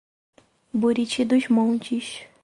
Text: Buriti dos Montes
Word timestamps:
Buriti 0.73 1.23
dos 1.23 1.47
Montes 1.49 2.27